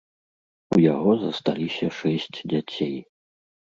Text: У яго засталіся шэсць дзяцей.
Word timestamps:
У 0.77 0.81
яго 0.93 1.11
засталіся 1.23 1.91
шэсць 2.01 2.37
дзяцей. 2.55 2.95